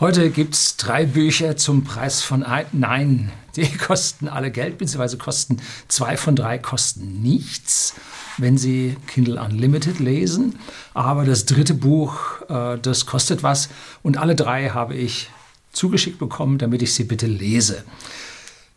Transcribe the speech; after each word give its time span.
Heute 0.00 0.30
gibt 0.30 0.54
es 0.54 0.78
drei 0.78 1.04
Bücher 1.04 1.58
zum 1.58 1.84
Preis 1.84 2.22
von 2.22 2.42
ein. 2.42 2.64
Nein, 2.72 3.32
die 3.56 3.70
kosten 3.76 4.28
alle 4.28 4.50
Geld, 4.50 4.78
beziehungsweise 4.78 5.18
kosten 5.18 5.58
zwei 5.88 6.16
von 6.16 6.34
drei 6.34 6.56
kosten 6.56 7.20
nichts, 7.20 7.92
wenn 8.38 8.56
Sie 8.56 8.96
Kindle 9.06 9.38
Unlimited 9.38 9.98
lesen. 9.98 10.58
Aber 10.94 11.26
das 11.26 11.44
dritte 11.44 11.74
Buch, 11.74 12.18
äh, 12.48 12.78
das 12.78 13.04
kostet 13.04 13.42
was. 13.42 13.68
Und 14.02 14.16
alle 14.16 14.34
drei 14.34 14.70
habe 14.70 14.94
ich 14.94 15.28
zugeschickt 15.74 16.18
bekommen, 16.18 16.56
damit 16.56 16.80
ich 16.80 16.94
sie 16.94 17.04
bitte 17.04 17.26
lese. 17.26 17.84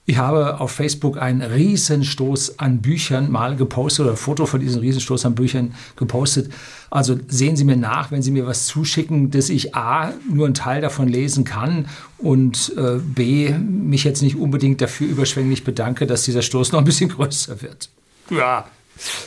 Ich 0.06 0.18
habe 0.18 0.60
auf 0.60 0.72
Facebook 0.72 1.18
einen 1.18 1.42
Riesenstoß 1.42 2.60
an 2.60 2.82
Büchern 2.82 3.32
mal 3.32 3.56
gepostet 3.56 4.02
oder 4.04 4.14
ein 4.14 4.18
Foto 4.18 4.46
von 4.46 4.60
diesem 4.60 4.82
Riesenstoß 4.82 5.26
an 5.26 5.34
Büchern 5.34 5.74
gepostet. 5.96 6.52
Also 6.90 7.18
sehen 7.30 7.56
Sie 7.56 7.64
mir 7.64 7.78
nach, 7.78 8.12
wenn 8.12 8.22
Sie 8.22 8.32
mir 8.32 8.46
was 8.46 8.66
zuschicken, 8.66 9.32
dass 9.32 9.50
ich 9.50 9.76
A, 9.76 10.12
nur 10.30 10.46
einen 10.46 10.56
Teil 10.56 10.82
davon 10.82 11.08
lesen 11.08 11.46
kann 11.46 11.88
und 12.18 12.74
äh, 12.78 13.00
B, 13.00 13.52
mich 13.52 14.04
jetzt 14.04 14.22
nicht 14.22 14.36
unbedingt 14.36 14.82
dafür 14.82 15.08
überschwänglich 15.08 15.64
bedanke, 15.64 16.06
dass 16.06 16.24
dieser 16.24 16.42
Stoß 16.42 16.74
noch 16.74 16.80
ein 16.80 16.86
bisschen 16.86 17.10
größer 17.16 17.62
wird. 17.62 17.90
Ja, 18.30 18.66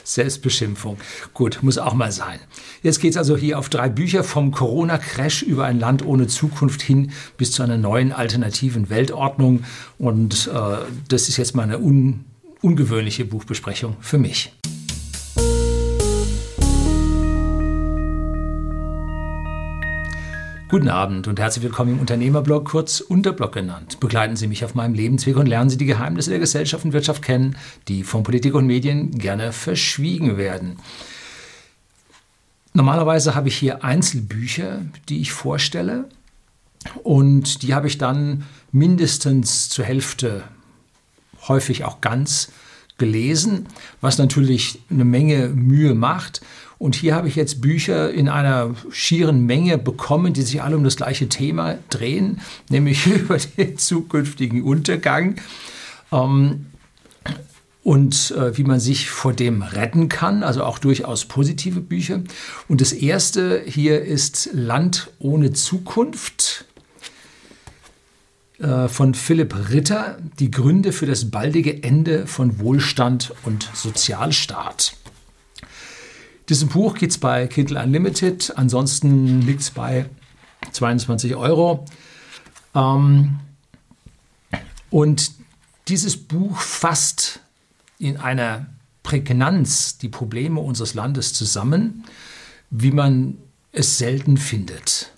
Selbstbeschimpfung. 0.05 0.99
Gut, 1.35 1.59
muss 1.63 1.79
auch 1.79 1.95
mal 1.95 2.13
sein. 2.13 2.39
Jetzt 2.83 3.01
geht 3.01 3.13
es 3.13 3.17
also 3.17 3.37
hier 3.37 3.59
auf 3.59 3.69
drei 3.69 3.89
Bücher 3.89 4.25
vom 4.25 4.53
Corona-Crash 4.53 5.43
über 5.43 5.65
ein 5.65 5.79
Land 5.79 6.05
ohne 6.05 6.27
Zukunft 6.27 6.83
hin 6.83 7.13
bis 7.37 7.53
zu 7.53 7.63
einer 7.63 7.77
neuen 7.77 8.13
alternativen 8.13 8.91
Weltordnung. 8.91 9.65
Und 9.99 10.51
äh, 10.53 10.77
das 11.09 11.29
ist 11.29 11.37
jetzt 11.37 11.55
mal 11.55 11.65
eine 11.65 11.79
un 11.79 12.25
ungewöhnliche 12.63 13.25
Buchbesprechung 13.25 13.97
für 14.01 14.19
mich. 14.19 14.53
Guten 20.77 20.91
Abend 20.91 21.27
und 21.27 21.41
herzlich 21.41 21.65
willkommen 21.65 21.95
im 21.95 22.01
Unternehmerblog, 22.01 22.67
kurz 22.67 23.01
Unterblog 23.01 23.53
genannt. 23.53 23.99
Begleiten 23.99 24.37
Sie 24.37 24.47
mich 24.47 24.63
auf 24.63 24.75
meinem 24.75 24.93
Lebensweg 24.93 25.39
und 25.39 25.47
lernen 25.47 25.71
Sie 25.71 25.79
die 25.79 25.87
Geheimnisse 25.87 26.29
der 26.29 26.39
Gesellschaft 26.39 26.85
und 26.85 26.93
Wirtschaft 26.93 27.23
kennen, 27.23 27.57
die 27.89 28.05
von 28.05 28.25
Politik 28.25 28.53
und 28.53 28.67
Medien 28.67 29.11
gerne 29.13 29.53
verschwiegen 29.53 30.37
werden. 30.37 30.77
Normalerweise 32.75 33.35
habe 33.35 33.49
ich 33.49 33.57
hier 33.57 33.85
Einzelbücher, 33.85 34.83
die 35.09 35.23
ich 35.23 35.33
vorstelle 35.33 36.11
und 37.03 37.63
die 37.63 37.73
habe 37.73 37.87
ich 37.87 37.97
dann 37.97 38.45
mindestens 38.71 39.71
zur 39.71 39.87
Hälfte, 39.87 40.45
häufig 41.49 41.85
auch 41.85 42.03
ganz 42.03 42.53
gelesen, 42.99 43.67
was 44.03 44.19
natürlich 44.19 44.81
eine 44.91 45.07
Menge 45.07 45.49
Mühe 45.49 45.95
macht. 45.95 46.43
Und 46.79 46.95
hier 46.95 47.15
habe 47.15 47.29
ich 47.29 47.37
jetzt 47.37 47.61
Bücher 47.61 48.11
in 48.13 48.29
einer 48.29 48.75
schieren 48.91 49.47
Menge 49.47 49.79
bekommen, 49.79 50.33
die 50.35 50.43
sich 50.43 50.63
alle 50.63 50.77
um 50.77 50.85
das 50.85 50.97
gleiche 50.97 51.29
Thema 51.29 51.79
drehen, 51.89 52.41
nämlich 52.69 53.07
über 53.07 53.39
den 53.39 53.79
zukünftigen 53.79 54.63
Untergang. 54.63 55.37
Ähm, 56.13 56.67
und 57.83 58.33
äh, 58.33 58.59
wie 58.59 58.65
man 58.65 58.81
sich 58.81 59.11
vor 59.11 59.33
dem 59.33 59.63
retten 59.63 60.09
kann, 60.09 60.43
also 60.43 60.65
auch 60.65 60.81
durchaus 60.81 61.25
positive 61.25 61.81
Bücher. 61.81 62.21
Und 62.67 62.81
das 62.81 62.93
erste 62.93 63.63
hier 63.65 64.03
ist 64.03 64.51
Land 64.53 65.13
ohne 65.21 65.53
Zukunft 65.53 66.65
äh, 68.59 68.89
von 68.89 69.15
Philipp 69.15 69.71
Ritter, 69.71 70.19
die 70.41 70.51
Gründe 70.51 70.91
für 70.91 71.07
das 71.07 71.31
baldige 71.31 71.85
Ende 71.85 72.27
von 72.27 72.59
Wohlstand 72.59 73.33
und 73.45 73.71
Sozialstaat. 73.73 74.97
Diesem 76.49 76.69
Buch 76.69 76.95
gibt 76.95 77.13
es 77.13 77.19
bei 77.19 77.49
Kindle 77.49 77.83
Unlimited, 77.83 78.53
ansonsten 78.57 79.43
liegt 79.43 79.63
es 79.63 79.71
bei 79.73 80.07
22 80.71 81.35
Euro. 81.35 81.85
Ähm, 82.75 83.41
und 84.91 85.33
dieses 85.89 86.17
Buch 86.17 86.59
fasst 86.59 87.41
in 87.99 88.17
einer 88.17 88.67
Prägnanz 89.03 89.99
die 89.99 90.09
Probleme 90.09 90.61
unseres 90.61 90.95
Landes 90.95 91.33
zusammen, 91.33 92.05
wie 92.71 92.93
man 92.93 93.39
es 93.73 93.99
selten 93.99 94.37
findet. 94.37 95.11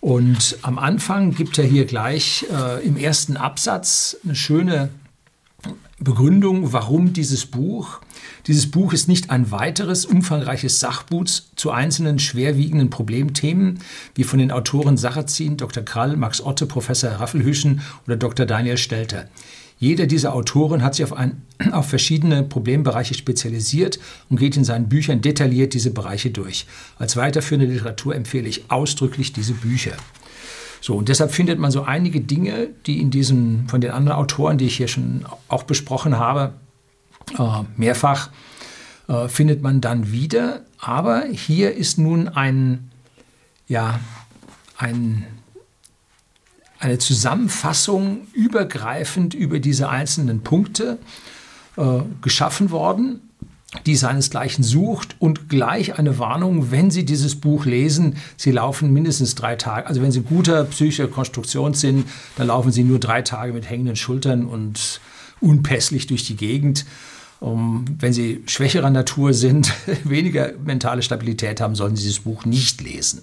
Und 0.00 0.58
am 0.62 0.78
Anfang 0.78 1.34
gibt 1.34 1.58
er 1.58 1.64
hier 1.64 1.84
gleich 1.84 2.46
äh, 2.52 2.84
im 2.84 2.96
ersten 2.96 3.36
Absatz 3.36 4.16
eine 4.24 4.36
schöne 4.36 4.90
Begründung, 6.00 6.72
warum 6.72 7.12
dieses 7.12 7.46
Buch. 7.46 8.00
Dieses 8.46 8.70
Buch 8.70 8.92
ist 8.92 9.08
nicht 9.08 9.30
ein 9.30 9.50
weiteres 9.50 10.06
umfangreiches 10.06 10.78
Sachbuch 10.78 11.24
zu 11.56 11.72
einzelnen 11.72 12.20
schwerwiegenden 12.20 12.88
Problemthemen, 12.88 13.80
wie 14.14 14.22
von 14.22 14.38
den 14.38 14.52
Autoren 14.52 14.96
Sacherzin, 14.96 15.56
Dr. 15.56 15.82
Krall, 15.82 16.16
Max 16.16 16.40
Otte, 16.40 16.66
Professor 16.66 17.10
Raffelhüschen 17.10 17.80
oder 18.06 18.16
Dr. 18.16 18.46
Daniel 18.46 18.78
Stelter. 18.78 19.28
Jeder 19.80 20.06
dieser 20.06 20.34
Autoren 20.34 20.82
hat 20.82 20.94
sich 20.94 21.04
auf, 21.04 21.12
ein, 21.12 21.42
auf 21.72 21.88
verschiedene 21.88 22.44
Problembereiche 22.44 23.14
spezialisiert 23.14 23.98
und 24.28 24.38
geht 24.38 24.56
in 24.56 24.64
seinen 24.64 24.88
Büchern 24.88 25.20
detailliert 25.20 25.74
diese 25.74 25.90
Bereiche 25.90 26.30
durch. 26.30 26.66
Als 26.98 27.16
weiterführende 27.16 27.66
Literatur 27.66 28.14
empfehle 28.14 28.48
ich 28.48 28.70
ausdrücklich 28.70 29.32
diese 29.32 29.54
Bücher. 29.54 29.96
So, 30.80 30.96
und 30.96 31.08
deshalb 31.08 31.32
findet 31.32 31.58
man 31.58 31.70
so 31.70 31.82
einige 31.82 32.20
Dinge, 32.20 32.68
die 32.86 33.00
in 33.00 33.10
diesen, 33.10 33.68
von 33.68 33.80
den 33.80 33.90
anderen 33.90 34.18
Autoren, 34.18 34.58
die 34.58 34.66
ich 34.66 34.76
hier 34.76 34.88
schon 34.88 35.24
auch 35.48 35.64
besprochen 35.64 36.18
habe, 36.18 36.54
äh, 37.38 37.62
mehrfach, 37.76 38.30
äh, 39.08 39.28
findet 39.28 39.62
man 39.62 39.80
dann 39.80 40.12
wieder. 40.12 40.62
Aber 40.78 41.24
hier 41.24 41.74
ist 41.74 41.98
nun 41.98 42.28
ein, 42.28 42.90
ja, 43.66 44.00
ein, 44.76 45.26
eine 46.78 46.98
Zusammenfassung 46.98 48.28
übergreifend 48.32 49.34
über 49.34 49.58
diese 49.58 49.88
einzelnen 49.88 50.42
Punkte 50.42 50.98
äh, 51.76 52.00
geschaffen 52.22 52.70
worden 52.70 53.27
die 53.84 53.96
seinesgleichen 53.96 54.64
sucht 54.64 55.16
und 55.18 55.50
gleich 55.50 55.98
eine 55.98 56.18
Warnung, 56.18 56.70
wenn 56.70 56.90
Sie 56.90 57.04
dieses 57.04 57.34
Buch 57.34 57.66
lesen, 57.66 58.16
Sie 58.36 58.50
laufen 58.50 58.92
mindestens 58.92 59.34
drei 59.34 59.56
Tage. 59.56 59.86
Also 59.86 60.00
wenn 60.00 60.10
Sie 60.10 60.22
guter 60.22 60.64
psychischer 60.64 61.06
Konstruktion 61.06 61.74
sind, 61.74 62.08
dann 62.36 62.46
laufen 62.46 62.72
Sie 62.72 62.82
nur 62.82 62.98
drei 62.98 63.20
Tage 63.20 63.52
mit 63.52 63.68
hängenden 63.68 63.96
Schultern 63.96 64.46
und 64.46 65.00
unpässlich 65.40 66.06
durch 66.06 66.24
die 66.24 66.36
Gegend. 66.36 66.86
Um, 67.40 67.84
wenn 68.00 68.12
Sie 68.12 68.42
schwächerer 68.46 68.90
Natur 68.90 69.32
sind, 69.32 69.72
weniger 70.04 70.52
mentale 70.64 71.02
Stabilität 71.02 71.60
haben, 71.60 71.76
sollten 71.76 71.94
Sie 71.94 72.02
dieses 72.02 72.20
Buch 72.20 72.44
nicht 72.44 72.80
lesen. 72.80 73.22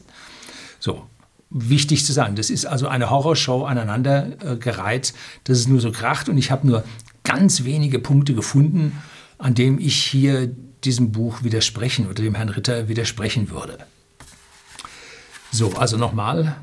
So, 0.79 1.03
wichtig 1.49 2.05
zu 2.05 2.13
sagen, 2.13 2.35
das 2.35 2.49
ist 2.49 2.65
also 2.65 2.87
eine 2.87 3.09
Horrorshow 3.09 3.65
aneinandergereiht, 3.65 5.09
äh, 5.09 5.13
dass 5.45 5.57
es 5.57 5.67
nur 5.67 5.81
so 5.81 5.91
kracht 5.91 6.29
und 6.29 6.37
ich 6.37 6.49
habe 6.51 6.65
nur 6.65 6.83
ganz 7.23 7.65
wenige 7.65 7.99
Punkte 7.99 8.33
gefunden, 8.33 9.01
an 9.37 9.53
dem 9.55 9.79
ich 9.79 10.03
hier 10.03 10.47
diesem 10.83 11.11
Buch 11.11 11.43
widersprechen 11.43 12.05
oder 12.05 12.23
dem 12.23 12.35
Herrn 12.35 12.49
Ritter 12.49 12.87
widersprechen 12.87 13.49
würde. 13.49 13.79
So, 15.51 15.73
also 15.73 15.97
nochmal, 15.97 16.57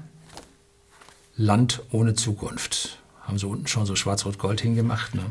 Land 1.36 1.82
ohne 1.90 2.14
Zukunft. 2.14 2.98
Haben 3.22 3.38
sie 3.38 3.46
unten 3.46 3.66
schon 3.66 3.86
so 3.86 3.96
schwarz-rot-gold 3.96 4.60
hingemacht. 4.60 5.14
Ne? 5.14 5.24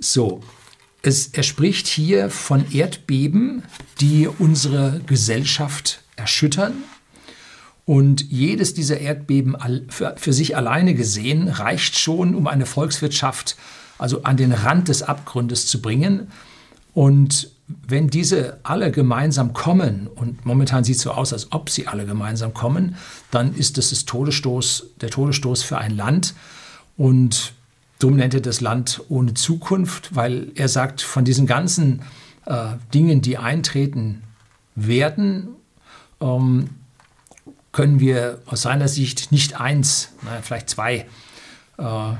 So, 0.00 0.42
es, 1.02 1.28
er 1.28 1.42
spricht 1.42 1.86
hier 1.86 2.30
von 2.30 2.70
Erdbeben, 2.72 3.64
die 4.00 4.28
unsere 4.28 5.00
Gesellschaft 5.06 6.02
erschüttern. 6.16 6.74
Und 7.84 8.30
jedes 8.30 8.74
dieser 8.74 9.00
Erdbeben 9.00 9.56
für, 9.88 10.14
für 10.16 10.32
sich 10.32 10.56
alleine 10.56 10.94
gesehen 10.94 11.48
reicht 11.48 11.98
schon, 11.98 12.36
um 12.36 12.46
eine 12.46 12.66
Volkswirtschaft 12.66 13.56
also 14.02 14.24
an 14.24 14.36
den 14.36 14.52
Rand 14.52 14.88
des 14.88 15.02
Abgrundes 15.02 15.66
zu 15.68 15.80
bringen. 15.80 16.28
Und 16.92 17.50
wenn 17.86 18.08
diese 18.08 18.58
alle 18.64 18.90
gemeinsam 18.90 19.52
kommen, 19.52 20.08
und 20.08 20.44
momentan 20.44 20.82
sieht 20.82 20.96
es 20.96 21.02
so 21.02 21.12
aus, 21.12 21.32
als 21.32 21.52
ob 21.52 21.70
sie 21.70 21.86
alle 21.86 22.04
gemeinsam 22.04 22.52
kommen, 22.52 22.96
dann 23.30 23.54
ist 23.54 23.78
das, 23.78 23.90
das 23.90 24.04
Todesstoß, 24.04 24.86
der 25.00 25.10
Todesstoß 25.10 25.62
für 25.62 25.78
ein 25.78 25.96
Land. 25.96 26.34
Und 26.96 27.52
darum 28.00 28.16
nennt 28.16 28.34
er 28.34 28.40
das 28.40 28.60
Land 28.60 29.02
ohne 29.08 29.34
Zukunft, 29.34 30.14
weil 30.14 30.50
er 30.56 30.68
sagt, 30.68 31.00
von 31.00 31.24
diesen 31.24 31.46
ganzen 31.46 32.02
äh, 32.46 32.70
Dingen, 32.92 33.22
die 33.22 33.38
eintreten 33.38 34.22
werden, 34.74 35.48
ähm, 36.20 36.70
können 37.70 38.00
wir 38.00 38.40
aus 38.46 38.62
seiner 38.62 38.88
Sicht 38.88 39.30
nicht 39.30 39.60
eins, 39.60 40.10
naja, 40.22 40.40
vielleicht 40.42 40.68
zwei 40.68 41.06
äh, 41.78 42.14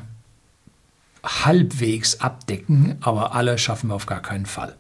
halbwegs 1.23 2.21
abdecken, 2.21 2.97
aber 3.01 3.35
alle 3.35 3.59
schaffen 3.59 3.89
wir 3.89 3.95
auf 3.95 4.07
gar 4.07 4.23
keinen 4.23 4.47
Fall. 4.47 4.77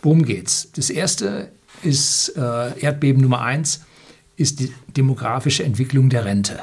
Worum 0.00 0.24
geht's? 0.24 0.70
Das 0.72 0.90
erste 0.90 1.50
ist 1.82 2.30
äh, 2.36 2.78
Erdbeben 2.78 3.22
Nummer 3.22 3.40
eins 3.40 3.82
ist 4.36 4.60
die 4.60 4.72
demografische 4.96 5.64
Entwicklung 5.64 6.10
der 6.10 6.24
Rente. 6.24 6.60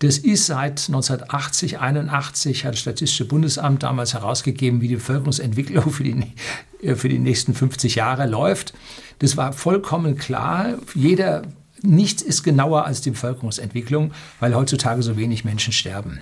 Das 0.00 0.18
ist 0.18 0.46
seit 0.46 0.88
1980, 0.88 1.80
81 1.80 2.64
hat 2.64 2.74
das 2.74 2.80
Statistische 2.80 3.24
Bundesamt 3.24 3.82
damals 3.82 4.14
herausgegeben, 4.14 4.80
wie 4.80 4.88
die 4.88 4.94
Bevölkerungsentwicklung 4.94 5.90
für 5.90 6.04
die, 6.04 6.34
äh, 6.82 6.94
für 6.94 7.08
die 7.08 7.18
nächsten 7.18 7.54
50 7.54 7.94
Jahre 7.94 8.26
läuft. 8.26 8.74
Das 9.20 9.36
war 9.36 9.52
vollkommen 9.52 10.16
klar. 10.16 10.74
Jeder 10.94 11.42
nichts 11.82 12.22
ist 12.22 12.42
genauer 12.42 12.84
als 12.84 13.00
die 13.00 13.10
Bevölkerungsentwicklung, 13.10 14.12
weil 14.40 14.54
heutzutage 14.54 15.02
so 15.02 15.16
wenig 15.16 15.44
Menschen 15.44 15.72
sterben 15.72 16.20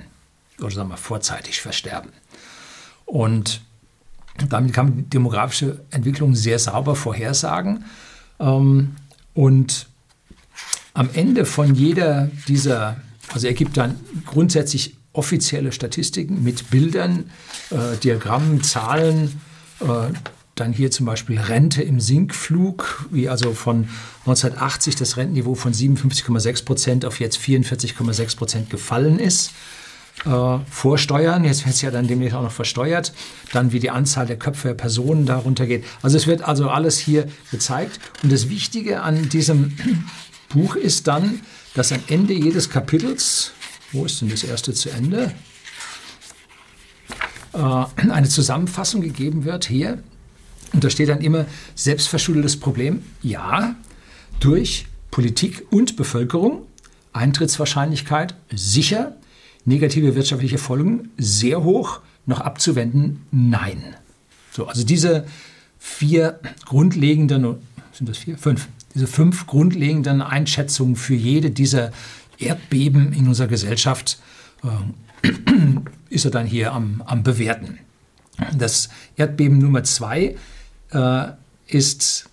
oder 0.60 0.70
sagen 0.70 0.88
wir 0.88 0.96
vorzeitig 0.96 1.60
versterben. 1.60 2.10
Und 3.04 3.60
damit 4.48 4.72
kann 4.72 4.86
man 4.86 4.96
die 4.96 5.02
demografische 5.04 5.80
Entwicklung 5.90 6.34
sehr 6.34 6.58
sauber 6.58 6.96
vorhersagen. 6.96 7.84
Ähm, 8.38 8.96
und 9.34 9.86
am 10.94 11.10
Ende 11.12 11.44
von 11.44 11.74
jeder 11.74 12.30
dieser, 12.48 13.00
also 13.32 13.46
er 13.46 13.54
gibt 13.54 13.76
dann 13.76 13.98
grundsätzlich 14.24 14.96
offizielle 15.12 15.72
Statistiken 15.72 16.42
mit 16.42 16.70
Bildern, 16.70 17.30
äh, 17.70 17.96
Diagrammen, 18.02 18.62
Zahlen, 18.62 19.40
äh, 19.80 20.12
dann 20.54 20.72
hier 20.72 20.90
zum 20.90 21.04
Beispiel 21.04 21.38
Rente 21.38 21.82
im 21.82 22.00
Sinkflug, 22.00 23.06
wie 23.10 23.28
also 23.28 23.52
von 23.52 23.88
1980 24.20 24.96
das 24.96 25.18
Rentenniveau 25.18 25.54
von 25.54 25.72
57,6 25.72 26.64
Prozent 26.64 27.04
auf 27.04 27.20
jetzt 27.20 27.38
44,6 27.38 28.36
Prozent 28.36 28.70
gefallen 28.70 29.18
ist. 29.18 29.52
Äh, 30.24 30.58
vorsteuern, 30.70 31.44
jetzt 31.44 31.66
wird 31.66 31.74
es 31.74 31.82
ja 31.82 31.90
dann 31.90 32.08
demnächst 32.08 32.34
auch 32.34 32.42
noch 32.42 32.50
versteuert, 32.50 33.12
dann 33.52 33.72
wie 33.72 33.78
die 33.78 33.90
Anzahl 33.90 34.26
der 34.26 34.38
Köpfe 34.38 34.68
der 34.68 34.74
Personen 34.74 35.26
darunter 35.26 35.66
geht. 35.66 35.84
Also 36.02 36.16
es 36.16 36.26
wird 36.26 36.42
also 36.42 36.68
alles 36.68 36.98
hier 36.98 37.28
gezeigt. 37.50 38.00
Und 38.22 38.32
das 38.32 38.48
Wichtige 38.48 39.02
an 39.02 39.28
diesem 39.28 39.76
Buch 40.48 40.74
ist 40.74 41.06
dann, 41.06 41.40
dass 41.74 41.92
am 41.92 42.00
Ende 42.08 42.32
jedes 42.32 42.70
Kapitels, 42.70 43.52
wo 43.92 44.04
ist 44.04 44.20
denn 44.20 44.30
das 44.30 44.42
erste 44.42 44.72
zu 44.72 44.90
Ende, 44.90 45.32
äh, 47.52 47.84
eine 48.10 48.28
Zusammenfassung 48.28 49.02
gegeben 49.02 49.44
wird 49.44 49.66
hier 49.66 50.02
und 50.72 50.84
da 50.84 50.90
steht 50.90 51.08
dann 51.08 51.20
immer 51.20 51.46
selbstverschuldetes 51.74 52.58
Problem. 52.58 53.02
Ja, 53.22 53.76
durch 54.40 54.86
Politik 55.10 55.66
und 55.70 55.96
Bevölkerung. 55.96 56.66
Eintrittswahrscheinlichkeit 57.12 58.34
sicher. 58.54 59.16
Negative 59.66 60.14
wirtschaftliche 60.14 60.58
Folgen 60.58 61.10
sehr 61.18 61.62
hoch. 61.62 62.00
Noch 62.24 62.40
abzuwenden? 62.40 63.20
Nein. 63.30 63.94
So, 64.50 64.66
also 64.66 64.84
diese 64.84 65.26
vier 65.78 66.40
grundlegenden, 66.64 67.56
sind 67.92 68.08
das 68.08 68.18
vier? 68.18 68.38
Fünf. 68.38 68.68
Diese 68.94 69.06
fünf 69.06 69.46
grundlegenden 69.46 70.22
Einschätzungen 70.22 70.96
für 70.96 71.14
jede 71.14 71.50
dieser 71.50 71.92
Erdbeben 72.38 73.12
in 73.12 73.28
unserer 73.28 73.48
Gesellschaft 73.48 74.18
äh, 74.64 75.28
ist 76.08 76.24
er 76.24 76.30
dann 76.30 76.46
hier 76.46 76.72
am, 76.72 77.02
am 77.04 77.22
Bewerten. 77.22 77.78
Das 78.56 78.88
Erdbeben 79.16 79.58
Nummer 79.58 79.84
zwei 79.84 80.36
äh, 80.90 81.26
ist 81.66 82.28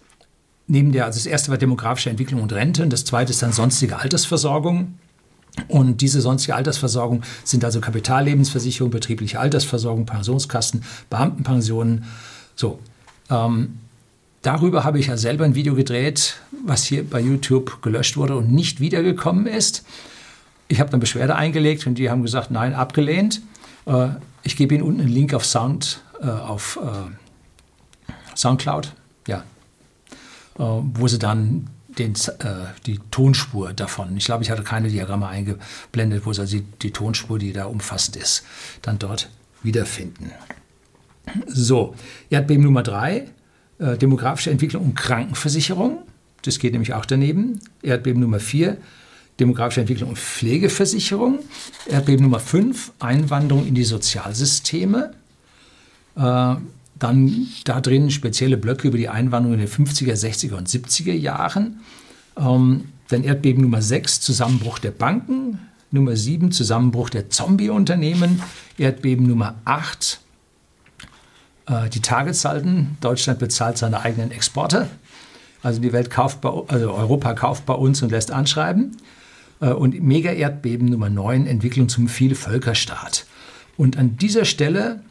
neben 0.68 0.92
der, 0.92 1.06
also 1.06 1.18
das 1.18 1.26
erste 1.26 1.52
war 1.52 1.58
demografische 1.58 2.10
Entwicklung 2.10 2.42
und 2.42 2.54
Rente, 2.54 2.84
und 2.84 2.92
das 2.92 3.06
zweite 3.06 3.32
ist 3.32 3.42
dann 3.42 3.52
sonstige 3.52 3.98
Altersversorgung. 3.98 4.98
Und 5.68 6.02
diese 6.02 6.20
sonstige 6.20 6.56
Altersversorgung 6.56 7.22
sind 7.44 7.64
also 7.64 7.80
Kapitallebensversicherung, 7.80 8.90
betriebliche 8.90 9.40
Altersversorgung, 9.40 10.06
Pensionskassen, 10.06 10.84
Beamtenpensionen. 11.10 12.06
So, 12.56 12.80
ähm, 13.30 13.78
darüber 14.42 14.84
habe 14.84 15.00
ich 15.00 15.08
ja 15.08 15.18
selber 15.18 15.46
ein 15.46 15.56
Video 15.56 15.76
gedreht, 15.76 16.38
was 16.66 16.84
hier 16.84 17.08
bei 17.08 17.20
YouTube 17.20 17.82
gelöscht 17.82 18.18
wurde 18.18 18.36
und 18.36 18.52
nicht 18.52 18.80
wiedergekommen 18.80 19.46
ist. 19.46 19.86
Ich 20.68 20.80
habe 20.80 20.90
dann 20.90 21.00
Beschwerde 21.00 21.36
eingelegt 21.36 21.86
und 21.86 21.96
die 21.96 22.10
haben 22.10 22.24
gesagt, 22.24 22.50
nein, 22.50 22.74
abgelehnt. 22.74 23.42
Äh, 23.86 24.10
ich 24.44 24.56
gebe 24.56 24.74
Ihnen 24.74 24.84
unten 24.84 25.02
einen 25.02 25.10
Link 25.10 25.34
auf 25.34 25.46
Sound, 25.46 26.02
äh, 26.22 26.28
auf 26.28 26.80
äh, 26.82 28.36
Soundcloud, 28.36 28.94
ja, 29.28 29.44
äh, 30.58 30.64
wo 30.64 31.08
sie 31.08 31.20
dann 31.20 31.70
den, 32.00 32.14
äh, 32.14 32.66
die 32.86 33.00
Tonspur 33.12 33.74
davon, 33.74 34.16
ich 34.18 34.26
glaube, 34.26 34.44
ich 34.44 34.52
hatte 34.52 34.64
keine 34.64 34.90
Diagramme 34.90 35.28
eingeblendet, 35.28 36.26
wo 36.26 36.34
sie 36.34 36.64
die, 36.82 36.92
Tonspur, 36.92 37.40
die 37.40 37.54
da 37.54 37.66
umfassend 37.66 38.16
ist, 38.16 38.44
dann 38.82 39.00
dort 39.00 39.30
wiederfinden. 39.62 40.32
So, 41.48 41.96
Erdbeben 42.30 42.64
Nummer 42.64 42.84
drei, 42.84 43.30
äh, 43.80 43.98
demografische 43.98 44.52
Entwicklung 44.52 44.84
und 44.84 44.96
Krankenversicherung. 44.96 46.04
Das 46.42 46.60
geht 46.60 46.74
nämlich 46.74 46.94
auch 46.94 47.06
daneben. 47.06 47.62
Erdbeben 47.82 48.22
Nummer 48.22 48.40
vier, 48.40 48.78
demografische 49.40 49.82
Entwicklung 49.82 50.10
und 50.10 50.20
Pflegeversicherung. 50.20 51.40
Erdbeben 51.88 52.24
Nummer 52.24 52.40
fünf, 52.40 52.92
Einwanderung 53.00 53.66
in 53.66 53.76
die 53.76 53.86
Sozialsysteme. 53.86 55.14
Äh, 56.16 56.56
dann 57.00 57.48
da 57.66 57.82
drin 57.82 58.12
spezielle 58.12 58.58
Blöcke 58.58 58.88
über 58.88 58.98
die 58.98 59.10
Einwanderung 59.10 59.60
in 59.60 59.66
den 59.66 59.70
50er, 59.70 60.14
60er 60.14 60.56
und 60.56 60.70
70er 60.70 61.14
Jahren. 61.14 61.80
Ähm, 62.38 62.86
dann 63.10 63.24
Erdbeben 63.24 63.62
Nummer 63.62 63.82
6, 63.82 64.22
Zusammenbruch 64.22 64.80
der 64.80 64.92
Banken. 64.92 65.60
Nummer 65.92 66.16
7, 66.16 66.52
Zusammenbruch 66.52 67.10
der 67.10 67.30
Zombie-Unternehmen. 67.30 68.42
Erdbeben 68.78 69.28
Nummer 69.28 69.56
8, 69.66 70.20
äh, 71.68 71.90
die 71.90 72.02
Tagessalden. 72.02 72.98
Deutschland 73.02 73.40
bezahlt 73.40 73.78
seine 73.78 74.02
eigenen 74.02 74.32
Exporte. 74.32 74.90
Also 75.62 75.80
die 75.80 75.94
Welt 75.94 76.10
kauft 76.10 76.42
bei, 76.42 76.50
also 76.50 76.94
Europa 76.94 77.34
kauft 77.34 77.66
bei 77.66 77.74
uns 77.74 78.02
und 78.02 78.12
lässt 78.12 78.32
anschreiben. 78.32 78.98
Äh, 79.62 79.70
und 79.70 80.02
Mega-Erdbeben 80.02 80.88
Nummer 80.88 81.10
9, 81.10 81.46
Entwicklung 81.48 81.90
zum 81.90 82.08
Vielvölkerstaat. 82.08 83.26
Und 83.78 83.98
an 83.98 84.18
dieser 84.18 84.46
Stelle 84.46 85.04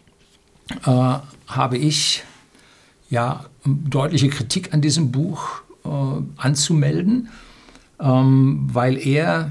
äh, 0.86 1.14
habe 1.46 1.76
ich 1.76 2.24
ja 3.10 3.44
deutliche 3.64 4.28
Kritik 4.28 4.72
an 4.72 4.80
diesem 4.80 5.12
Buch 5.12 5.62
äh, 5.84 5.88
anzumelden, 6.36 7.28
ähm, 8.00 8.68
weil 8.72 8.96
er 8.98 9.50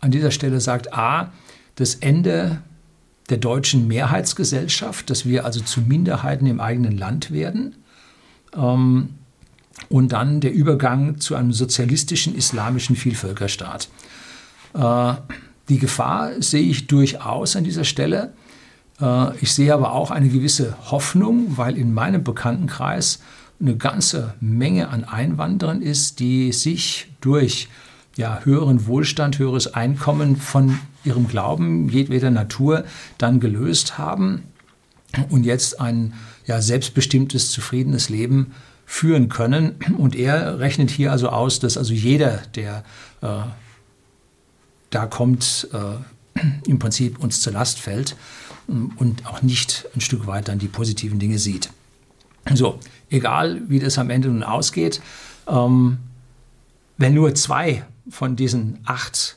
an 0.00 0.10
dieser 0.10 0.30
Stelle 0.30 0.60
sagt, 0.60 0.94
a, 0.94 1.32
das 1.74 1.96
Ende 1.96 2.62
der 3.28 3.38
deutschen 3.38 3.88
Mehrheitsgesellschaft, 3.88 5.10
dass 5.10 5.26
wir 5.26 5.44
also 5.44 5.60
zu 5.60 5.80
Minderheiten 5.80 6.46
im 6.46 6.60
eigenen 6.60 6.96
Land 6.96 7.30
werden. 7.30 7.76
Ähm, 8.54 9.10
und 9.88 10.12
dann 10.12 10.40
der 10.40 10.54
Übergang 10.54 11.20
zu 11.20 11.34
einem 11.34 11.52
sozialistischen 11.52 12.34
islamischen 12.34 12.96
Vielvölkerstaat. 12.96 13.88
Äh, 14.74 15.14
die 15.68 15.78
Gefahr 15.78 16.40
sehe 16.40 16.62
ich 16.62 16.86
durchaus 16.86 17.56
an 17.56 17.64
dieser 17.64 17.84
Stelle, 17.84 18.32
ich 19.40 19.52
sehe 19.52 19.74
aber 19.74 19.92
auch 19.92 20.10
eine 20.10 20.28
gewisse 20.28 20.74
Hoffnung, 20.90 21.58
weil 21.58 21.76
in 21.76 21.92
meinem 21.92 22.24
Bekanntenkreis 22.24 23.20
eine 23.60 23.76
ganze 23.76 24.34
Menge 24.40 24.88
an 24.88 25.04
Einwanderern 25.04 25.82
ist, 25.82 26.20
die 26.20 26.52
sich 26.52 27.08
durch 27.20 27.68
ja, 28.16 28.40
höheren 28.44 28.86
Wohlstand, 28.86 29.38
höheres 29.38 29.74
Einkommen 29.74 30.36
von 30.36 30.78
ihrem 31.04 31.28
Glauben 31.28 31.88
jedweder 31.88 32.30
Natur 32.30 32.84
dann 33.18 33.40
gelöst 33.40 33.98
haben 33.98 34.44
und 35.28 35.44
jetzt 35.44 35.80
ein 35.80 36.14
ja, 36.46 36.62
selbstbestimmtes, 36.62 37.50
zufriedenes 37.50 38.08
Leben 38.08 38.52
führen 38.86 39.28
können. 39.28 39.74
Und 39.98 40.14
er 40.16 40.58
rechnet 40.58 40.90
hier 40.90 41.12
also 41.12 41.28
aus, 41.28 41.60
dass 41.60 41.76
also 41.76 41.92
jeder, 41.92 42.40
der 42.54 42.84
äh, 43.20 43.42
da 44.90 45.06
kommt, 45.06 45.68
äh, 45.72 46.40
im 46.68 46.78
Prinzip 46.78 47.18
uns 47.18 47.40
zur 47.40 47.52
Last 47.52 47.78
fällt 47.78 48.16
und 48.68 49.26
auch 49.26 49.42
nicht 49.42 49.86
ein 49.94 50.00
Stück 50.00 50.26
weit 50.26 50.48
dann 50.48 50.58
die 50.58 50.68
positiven 50.68 51.18
Dinge 51.18 51.38
sieht. 51.38 51.70
So, 52.54 52.78
egal 53.10 53.62
wie 53.68 53.78
das 53.78 53.98
am 53.98 54.10
Ende 54.10 54.28
nun 54.28 54.42
ausgeht, 54.42 55.00
ähm, 55.48 55.98
wenn 56.96 57.14
nur 57.14 57.34
zwei 57.34 57.84
von 58.08 58.36
diesen 58.36 58.78
acht 58.84 59.36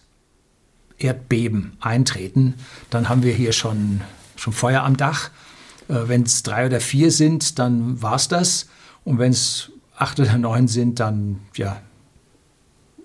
Erdbeben 0.97 1.73
eintreten, 1.79 2.55
dann 2.89 3.09
haben 3.09 3.23
wir 3.23 3.33
hier 3.33 3.53
schon, 3.53 4.01
schon 4.35 4.53
Feuer 4.53 4.83
am 4.83 4.97
Dach. 4.97 5.31
Äh, 5.87 6.07
wenn 6.07 6.23
es 6.23 6.43
drei 6.43 6.65
oder 6.65 6.79
vier 6.79 7.11
sind, 7.11 7.57
dann 7.59 8.01
war 8.01 8.15
es 8.15 8.27
das. 8.27 8.67
Und 9.03 9.17
wenn 9.17 9.31
es 9.31 9.71
acht 9.97 10.19
oder 10.19 10.37
neun 10.37 10.67
sind, 10.67 10.99
dann 10.99 11.39
ja, 11.55 11.81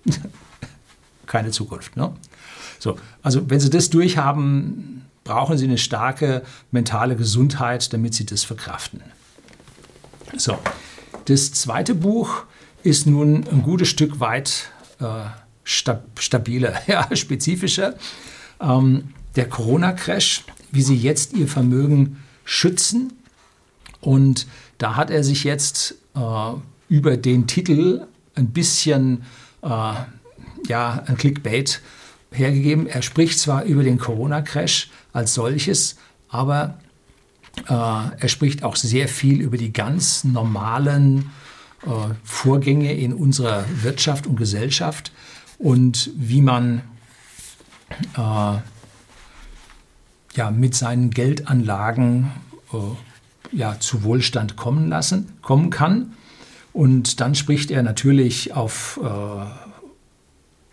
keine 1.25 1.51
Zukunft. 1.51 1.95
Ne? 1.95 2.13
So, 2.79 2.97
also 3.23 3.49
wenn 3.49 3.59
Sie 3.59 3.69
das 3.69 3.89
durchhaben, 3.89 4.94
brauchen 5.25 5.57
sie 5.57 5.65
eine 5.65 5.77
starke 5.77 6.43
mentale 6.71 7.17
Gesundheit, 7.17 7.91
damit 7.91 8.13
sie 8.13 8.25
das 8.25 8.45
verkraften. 8.45 9.01
So, 10.37 10.57
das 11.25 11.51
zweite 11.51 11.95
Buch 11.95 12.43
ist 12.83 13.07
nun 13.07 13.45
ein 13.51 13.63
gutes 13.63 13.89
Stück 13.89 14.21
weit 14.21 14.69
äh, 14.99 15.25
stab 15.63 16.05
stabiler, 16.19 16.73
ja, 16.87 17.13
spezifischer. 17.13 17.95
Ähm, 18.61 19.09
der 19.35 19.49
Corona-Crash, 19.49 20.43
wie 20.71 20.81
sie 20.81 20.95
jetzt 20.95 21.33
ihr 21.33 21.47
Vermögen 21.47 22.23
schützen. 22.45 23.11
Und 24.01 24.47
da 24.77 24.95
hat 24.95 25.09
er 25.09 25.23
sich 25.23 25.43
jetzt 25.43 25.95
äh, 26.15 26.19
über 26.87 27.17
den 27.17 27.47
Titel 27.47 28.05
ein 28.35 28.51
bisschen, 28.51 29.23
äh, 29.63 29.93
ja, 30.67 31.03
ein 31.07 31.17
Clickbait 31.17 31.81
hergegeben. 32.37 32.87
Er 32.87 33.01
spricht 33.01 33.39
zwar 33.39 33.63
über 33.63 33.83
den 33.83 33.97
Corona-Crash 33.97 34.89
als 35.13 35.33
solches, 35.33 35.97
aber 36.29 36.79
äh, 37.67 37.73
er 37.73 38.27
spricht 38.27 38.63
auch 38.63 38.75
sehr 38.75 39.07
viel 39.07 39.41
über 39.41 39.57
die 39.57 39.73
ganz 39.73 40.23
normalen 40.23 41.31
äh, 41.83 41.89
Vorgänge 42.23 42.93
in 42.93 43.13
unserer 43.13 43.65
Wirtschaft 43.81 44.27
und 44.27 44.35
Gesellschaft 44.35 45.11
und 45.57 46.11
wie 46.15 46.41
man 46.41 46.81
äh, 48.17 48.57
ja, 50.35 50.51
mit 50.51 50.75
seinen 50.75 51.11
Geldanlagen 51.11 52.31
äh, 52.73 52.77
ja, 53.55 53.79
zu 53.79 54.03
Wohlstand 54.03 54.57
kommen 54.57 54.89
lassen, 54.89 55.33
kommen 55.41 55.69
kann. 55.69 56.13
Und 56.73 57.21
dann 57.21 57.35
spricht 57.35 57.71
er 57.71 57.83
natürlich 57.83 58.53
auf, 58.53 58.99
äh, 59.01 59.05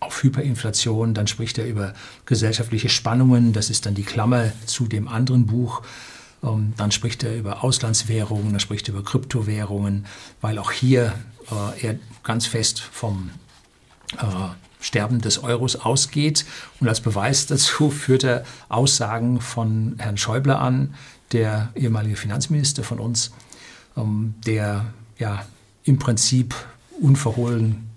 auf 0.03 0.23
Hyperinflation, 0.23 1.13
dann 1.13 1.27
spricht 1.27 1.57
er 1.57 1.65
über 1.65 1.93
gesellschaftliche 2.25 2.89
Spannungen, 2.89 3.53
das 3.53 3.69
ist 3.69 3.85
dann 3.85 3.95
die 3.95 4.03
Klammer 4.03 4.51
zu 4.65 4.87
dem 4.87 5.07
anderen 5.07 5.45
Buch. 5.45 5.81
Ähm, 6.43 6.73
dann 6.77 6.91
spricht 6.91 7.23
er 7.23 7.35
über 7.35 7.63
Auslandswährungen, 7.63 8.51
dann 8.51 8.59
spricht 8.59 8.87
er 8.89 8.95
über 8.95 9.03
Kryptowährungen, 9.03 10.05
weil 10.41 10.57
auch 10.59 10.71
hier 10.71 11.13
äh, 11.51 11.87
er 11.87 11.95
ganz 12.23 12.45
fest 12.45 12.79
vom 12.79 13.31
äh, 14.17 14.25
Sterben 14.79 15.21
des 15.21 15.41
Euros 15.41 15.77
ausgeht. 15.77 16.45
Und 16.79 16.87
als 16.87 17.01
Beweis 17.01 17.45
dazu 17.47 17.89
führt 17.89 18.23
er 18.23 18.43
Aussagen 18.69 19.41
von 19.41 19.95
Herrn 19.97 20.17
Schäuble 20.17 20.57
an, 20.57 20.93
der 21.31 21.69
ehemalige 21.75 22.15
Finanzminister 22.15 22.83
von 22.83 22.99
uns, 22.99 23.31
ähm, 23.97 24.35
der 24.45 24.85
ja 25.17 25.45
im 25.83 25.99
Prinzip 25.99 26.55
unverhohlen 27.01 27.89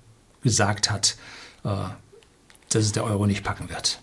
gesagt 0.42 0.90
hat, 0.90 1.16
dass 1.66 2.85
es 2.85 2.92
der 2.92 3.04
Euro 3.04 3.26
nicht 3.26 3.42
packen 3.42 3.68
wird. 3.68 4.00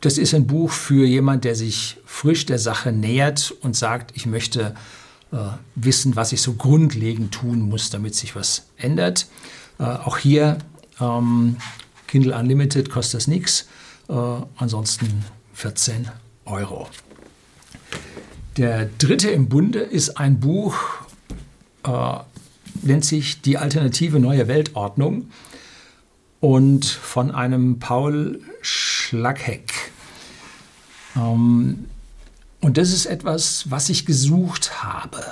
Das 0.00 0.18
ist 0.18 0.34
ein 0.34 0.46
Buch 0.46 0.70
für 0.70 1.06
jemand, 1.06 1.44
der 1.44 1.54
sich 1.54 1.96
frisch 2.04 2.44
der 2.44 2.58
Sache 2.58 2.92
nähert 2.92 3.54
und 3.62 3.74
sagt, 3.74 4.12
ich 4.14 4.26
möchte 4.26 4.74
äh, 5.32 5.36
wissen, 5.76 6.14
was 6.14 6.32
ich 6.32 6.42
so 6.42 6.52
grundlegend 6.52 7.32
tun 7.32 7.62
muss, 7.62 7.88
damit 7.88 8.14
sich 8.14 8.36
was 8.36 8.66
ändert. 8.76 9.26
Äh, 9.78 9.84
auch 9.84 10.18
hier 10.18 10.58
ähm, 11.00 11.56
Kindle 12.06 12.36
Unlimited 12.36 12.90
kostet 12.90 13.20
das 13.20 13.26
nichts. 13.28 13.66
Äh, 14.08 14.14
ansonsten 14.56 15.24
14 15.54 16.08
Euro. 16.44 16.88
Der 18.58 18.90
dritte 18.98 19.30
im 19.30 19.48
Bunde 19.48 19.80
ist 19.80 20.18
ein 20.18 20.38
Buch, 20.38 20.76
äh, 21.84 22.18
nennt 22.86 23.04
sich 23.04 23.40
Die 23.40 23.58
alternative 23.58 24.18
neue 24.18 24.48
Weltordnung 24.48 25.28
und 26.40 26.84
von 26.84 27.30
einem 27.30 27.78
Paul 27.78 28.40
Schlagheck. 28.60 29.72
Ähm, 31.16 31.86
und 32.60 32.78
das 32.78 32.92
ist 32.92 33.06
etwas, 33.06 33.70
was 33.70 33.88
ich 33.88 34.06
gesucht 34.06 34.82
habe 34.82 35.22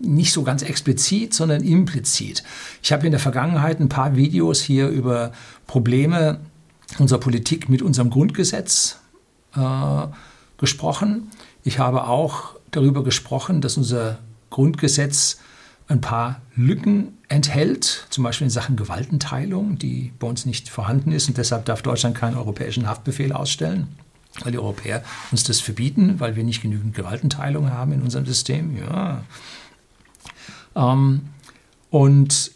nicht 0.00 0.32
so 0.32 0.42
ganz 0.42 0.62
explizit, 0.62 1.34
sondern 1.34 1.62
implizit. 1.62 2.44
Ich 2.82 2.92
habe 2.92 3.06
in 3.06 3.10
der 3.10 3.20
Vergangenheit 3.20 3.80
ein 3.80 3.88
paar 3.88 4.16
Videos 4.16 4.60
hier 4.60 4.88
über 4.88 5.32
Probleme 5.66 6.40
unserer 6.98 7.20
Politik 7.20 7.68
mit 7.68 7.82
unserem 7.82 8.10
Grundgesetz 8.10 8.98
äh, 9.54 10.06
gesprochen. 10.56 11.30
Ich 11.64 11.78
habe 11.78 12.06
auch 12.06 12.54
darüber 12.70 13.02
gesprochen, 13.04 13.60
dass 13.60 13.76
unser 13.76 14.18
Grundgesetz 14.50 15.38
ein 15.88 16.00
paar 16.00 16.42
Lücken 16.54 17.18
enthält, 17.28 18.06
zum 18.10 18.24
Beispiel 18.24 18.46
in 18.46 18.50
Sachen 18.50 18.76
Gewaltenteilung, 18.76 19.78
die 19.78 20.12
bei 20.18 20.26
uns 20.26 20.46
nicht 20.46 20.68
vorhanden 20.68 21.12
ist 21.12 21.28
und 21.28 21.38
deshalb 21.38 21.64
darf 21.64 21.82
Deutschland 21.82 22.16
keinen 22.16 22.36
europäischen 22.36 22.86
Haftbefehl 22.86 23.32
ausstellen, 23.32 23.88
weil 24.42 24.52
die 24.52 24.58
Europäer 24.58 25.02
uns 25.30 25.44
das 25.44 25.60
verbieten, 25.60 26.20
weil 26.20 26.36
wir 26.36 26.44
nicht 26.44 26.62
genügend 26.62 26.94
Gewaltenteilung 26.94 27.70
haben 27.70 27.92
in 27.92 28.02
unserem 28.02 28.26
System. 28.26 28.76
Ja, 28.76 29.24
ähm, 30.76 31.22
und 31.90 32.52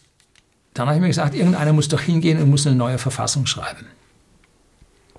dann 0.75 0.87
habe 0.87 0.97
ich 0.97 1.03
mir 1.03 1.09
gesagt, 1.09 1.35
irgendeiner 1.35 1.73
muss 1.73 1.89
doch 1.89 2.01
hingehen 2.01 2.41
und 2.41 2.51
muss 2.51 2.67
eine 2.67 2.77
neue 2.77 2.99
Verfassung 2.99 3.47
schreiben. 3.47 3.87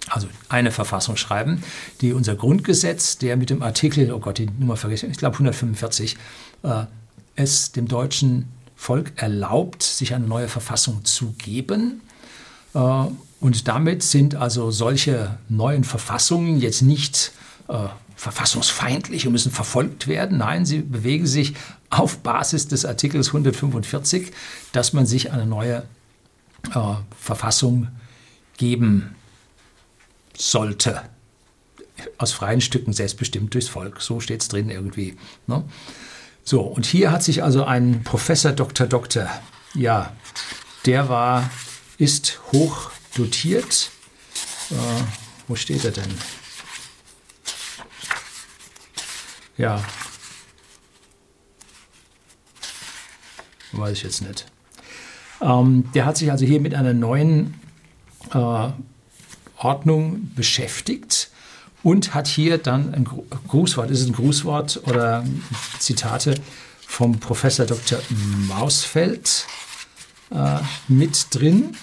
Also 0.10 0.27
eine 0.50 0.72
Verfassung 0.72 1.15
schreiben, 1.15 1.63
die 2.01 2.13
unser 2.13 2.36
Grundgesetz, 2.36 3.17
der 3.17 3.38
mit 3.38 3.50
dem 3.50 3.63
Artikel, 3.63 4.12
oh 4.12 4.20
Gott, 4.20 4.38
die 4.38 4.48
Nummer 4.48 4.75
vergessen, 4.75 5.10
ich 5.10 5.17
glaube 5.17 5.36
145, 5.36 6.17
äh, 6.63 6.86
es 7.35 7.71
dem 7.71 7.87
deutschen 7.87 8.47
Volk 8.75 9.13
erlaubt, 9.15 9.83
sich 9.83 10.13
eine 10.13 10.27
neue 10.27 10.47
Verfassung 10.47 11.05
zu 11.05 11.33
geben. 11.37 12.01
Äh, 12.73 13.05
und 13.39 13.67
damit 13.67 14.03
sind 14.03 14.35
also 14.35 14.71
solche 14.71 15.37
neuen 15.49 15.83
Verfassungen 15.83 16.59
jetzt 16.59 16.81
nicht 16.81 17.31
äh, 17.67 17.87
verfassungsfeindlich 18.15 19.25
und 19.25 19.33
müssen 19.33 19.51
verfolgt 19.51 20.07
werden. 20.07 20.37
Nein, 20.37 20.65
sie 20.65 20.79
bewegen 20.79 21.27
sich 21.27 21.53
auf 21.89 22.19
Basis 22.19 22.67
des 22.67 22.85
Artikels 22.85 23.27
145, 23.27 24.31
dass 24.71 24.93
man 24.93 25.05
sich 25.05 25.31
eine 25.31 25.45
neue 25.45 25.83
äh, 26.73 26.93
Verfassung 27.19 27.89
geben 28.57 29.15
sollte. 30.37 31.01
Aus 32.17 32.31
freien 32.31 32.61
Stücken 32.61 32.93
selbstbestimmt 32.93 33.53
durchs 33.53 33.67
Volk. 33.67 34.01
So 34.01 34.19
steht 34.19 34.41
es 34.41 34.47
drin 34.47 34.69
irgendwie. 34.69 35.17
Ne? 35.47 35.63
So, 36.43 36.62
und 36.62 36.85
hier 36.85 37.12
hat 37.12 37.23
sich 37.23 37.41
also 37.41 37.63
ein 37.63 38.03
Professor 38.03 38.51
Dr. 38.51 38.85
Doktor, 38.88 39.29
ja, 39.73 40.13
der 40.85 41.07
war, 41.07 41.50
ist 41.97 42.41
hoch 42.51 42.91
dotiert. 43.15 43.91
Äh, 44.69 44.75
wo 45.47 45.55
steht 45.55 45.85
er 45.85 45.91
denn? 45.91 46.13
Ja. 49.57 49.83
Weiß 53.71 53.97
ich 53.97 54.03
jetzt 54.03 54.21
nicht. 54.21 54.45
Ähm, 55.41 55.89
der 55.93 56.05
hat 56.05 56.17
sich 56.17 56.31
also 56.31 56.45
hier 56.45 56.59
mit 56.59 56.75
einer 56.75 56.93
neuen 56.93 57.59
äh, 58.33 58.69
Ordnung 59.57 60.31
beschäftigt 60.35 61.23
und 61.83 62.13
hat 62.13 62.27
hier 62.27 62.57
dann 62.57 62.93
ein 62.93 63.03
Grußwort, 63.03 63.91
ist 63.91 64.01
es 64.01 64.07
ein 64.07 64.13
Grußwort 64.13 64.81
oder 64.87 65.25
Zitate 65.79 66.35
vom 66.87 67.19
Professor 67.19 67.65
Dr. 67.65 67.99
Mausfeld 68.47 69.45
äh, 70.31 70.59
mit 70.87 71.27
drin. 71.31 71.75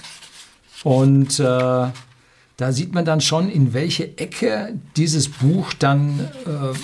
Und 0.82 1.38
äh, 1.38 1.42
da 1.42 2.72
sieht 2.72 2.94
man 2.94 3.04
dann 3.04 3.20
schon, 3.20 3.50
in 3.50 3.74
welche 3.74 4.16
Ecke 4.18 4.78
dieses 4.96 5.28
Buch 5.28 5.72
dann 5.74 6.20
äh, 6.46 6.78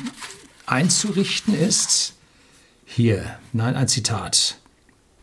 einzurichten 0.67 1.55
ist, 1.55 2.15
hier, 2.85 3.39
nein, 3.53 3.75
ein 3.75 3.89
Zitat, 3.89 4.59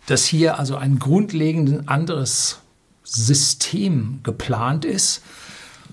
dass 0.07 0.25
hier 0.25 0.59
also 0.59 0.75
ein 0.75 0.99
grundlegend 0.99 1.87
anderes 1.87 2.59
System 3.03 4.19
geplant 4.23 4.85
ist, 4.85 5.21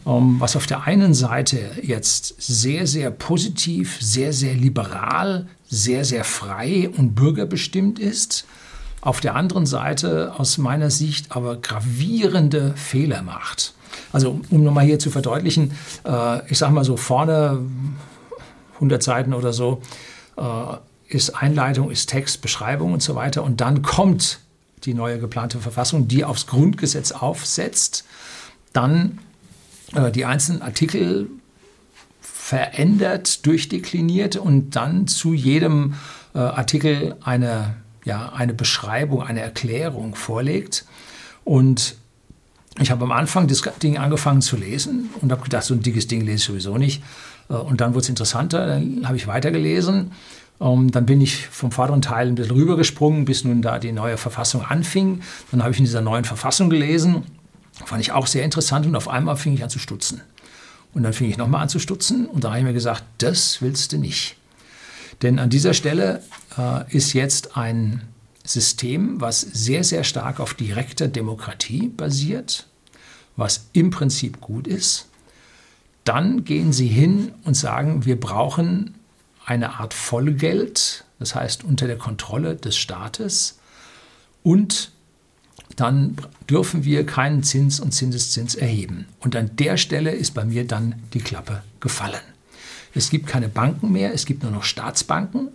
was 0.05 0.57
auf 0.57 0.67
der 0.67 0.85
einen 0.85 1.15
Seite 1.15 1.59
jetzt 1.83 2.35
sehr, 2.41 2.87
sehr 2.87 3.11
positiv, 3.11 3.99
sehr, 4.01 4.33
sehr 4.33 4.55
liberal, 4.55 5.47
sehr, 5.69 6.05
sehr 6.05 6.25
frei 6.25 6.91
und 6.97 7.15
bürgerbestimmt 7.15 7.99
ist, 7.99 8.47
auf 9.03 9.21
der 9.21 9.35
anderen 9.37 9.67
Seite 9.67 10.35
aus 10.37 10.59
meiner 10.59 10.91
Sicht 10.91 11.33
aber 11.35 11.57
gravierende 11.57 12.75
Fehler 12.77 13.23
macht. 13.23 13.75
Also 14.13 14.41
um 14.51 14.65
nochmal 14.65 14.85
hier 14.85 14.99
zu 14.99 15.11
verdeutlichen, 15.11 15.73
äh, 16.05 16.51
ich 16.51 16.59
sage 16.59 16.73
mal 16.73 16.85
so 16.85 16.97
vorne 16.97 17.61
100 18.75 19.03
Seiten 19.03 19.35
oder 19.35 19.53
so, 19.53 19.81
äh, 20.37 20.43
ist 21.09 21.31
Einleitung, 21.31 21.91
ist 21.91 22.09
Text, 22.09 22.41
Beschreibung 22.41 22.93
und 22.93 23.03
so 23.03 23.15
weiter. 23.15 23.43
Und 23.43 23.61
dann 23.61 23.83
kommt 23.83 24.41
die 24.85 24.95
neue 24.95 25.19
geplante 25.19 25.59
Verfassung, 25.59 26.09
die 26.09 26.25
aufs 26.25 26.47
Grundgesetz 26.47 27.13
aufsetzt, 27.13 28.05
dann 28.73 29.19
die 29.93 30.25
einzelnen 30.25 30.63
Artikel 30.63 31.29
verändert, 32.51 33.47
durchdekliniert 33.47 34.37
und 34.37 34.75
dann 34.77 35.07
zu 35.07 35.35
jedem 35.35 35.95
äh, 36.35 36.39
Artikel 36.39 37.17
eine, 37.23 37.77
ja, 38.05 38.33
eine 38.33 38.55
Beschreibung, 38.55 39.23
eine 39.23 39.41
Erklärung 39.41 40.15
vorlegt. 40.15 40.85
Und 41.45 41.97
ich 42.81 42.91
habe 42.91 43.05
am 43.05 43.13
Anfang 43.13 43.47
das 43.47 43.63
Ding 43.83 43.99
angefangen 43.99 44.43
zu 44.43 44.57
lesen 44.57 45.11
und 45.21 45.31
habe 45.33 45.43
gedacht, 45.43 45.65
so 45.65 45.75
ein 45.75 45.83
dickes 45.83 46.07
Ding 46.07 46.23
lese 46.23 46.35
ich 46.37 46.45
sowieso 46.45 46.77
nicht. 46.79 47.03
Äh, 47.49 47.55
und 47.55 47.81
dann 47.81 47.95
wurde 47.95 48.03
es 48.03 48.09
interessanter, 48.09 48.67
dann 48.67 49.07
habe 49.07 49.17
ich 49.17 49.27
weitergelesen. 49.27 50.13
Ähm, 50.61 50.91
dann 50.91 51.07
bin 51.07 51.21
ich 51.21 51.47
vom 51.47 51.73
vorderen 51.73 52.03
Teil 52.03 52.29
ein 52.29 52.35
bisschen 52.35 52.57
rübergesprungen, 52.57 53.25
bis 53.25 53.45
nun 53.45 53.63
da 53.63 53.79
die 53.79 53.93
neue 53.93 54.17
Verfassung 54.17 54.63
anfing. 54.63 55.21
Dann 55.51 55.63
habe 55.63 55.73
ich 55.73 55.79
in 55.79 55.85
dieser 55.85 56.01
neuen 56.03 56.25
Verfassung 56.25 56.69
gelesen. 56.69 57.25
Fand 57.85 58.01
ich 58.01 58.13
auch 58.13 58.27
sehr 58.27 58.45
interessant 58.45 58.87
und 58.87 58.97
auf 58.97 59.09
einmal 59.09 59.37
fing 59.37 59.55
ich 59.55 59.63
an 59.63 59.71
zu 59.71 59.79
stutzen. 59.79 60.23
Und 60.93 61.03
dann 61.03 61.13
fing 61.13 61.31
ich 61.31 61.37
nochmal 61.37 61.63
an 61.63 61.69
zu 61.69 61.79
stutzen 61.79 62.27
und 62.27 62.45
da 62.45 62.51
habe 62.51 62.59
ich 62.59 62.65
mir 62.65 62.73
gesagt, 62.73 63.05
das 63.19 63.63
willst 63.63 63.93
du 63.93 63.99
nicht. 63.99 64.37
Denn 65.23 65.39
an 65.39 65.51
dieser 65.51 65.75
Stelle 65.75 66.23
äh, 66.59 66.95
ist 66.95 67.13
jetzt 67.13 67.57
ein 67.57 68.03
System, 68.45 69.21
was 69.21 69.41
sehr, 69.41 69.85
sehr 69.85 70.05
stark 70.05 70.41
auf 70.41 70.55
direkter 70.55 71.09
Demokratie 71.09 71.89
basiert, 71.89 72.67
was 73.37 73.67
im 73.73 73.91
Prinzip 73.91 74.41
gut 74.41 74.67
ist, 74.67 75.09
dann 76.05 76.45
gehen 76.45 76.73
sie 76.73 76.89
hin 76.89 77.33
und 77.45 77.55
sagen, 77.55 78.05
wir 78.05 78.19
brauchen 78.19 78.95
eine 79.45 79.79
Art 79.79 79.95
Vollgeld, 79.95 81.05
das 81.19 81.35
heißt 81.35 81.65
unter 81.65 81.87
der 81.87 81.99
Kontrolle 81.99 82.57
des 82.57 82.77
Staates 82.77 83.59
und 84.43 84.93
dann 85.77 86.17
dürfen 86.49 86.85
wir 86.85 87.07
keinen 87.07 87.43
Zins 87.43 87.81
und 87.81 87.93
Zinseszins 87.93 88.55
erheben. 88.55 89.07
Und 89.21 89.37
an 89.37 89.51
der 89.57 89.77
Stelle 89.77 90.11
ist 90.11 90.35
bei 90.35 90.45
mir 90.45 90.67
dann 90.67 90.95
die 91.15 91.21
Klappe 91.21 91.63
gefallen. 91.81 92.21
Es 92.95 93.11
gibt 93.11 93.27
keine 93.27 93.49
Banken 93.49 93.93
mehr, 93.93 94.13
es 94.13 94.27
gibt 94.27 94.43
nur 94.43 94.53
noch 94.53 94.65
Staatsbanken. 94.65 95.49